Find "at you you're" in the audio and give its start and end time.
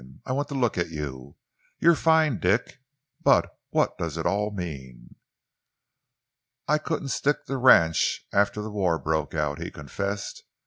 0.79-1.93